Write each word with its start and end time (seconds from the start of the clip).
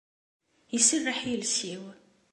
Iserreḥ 0.77 1.19
yiles-iw. 1.27 1.83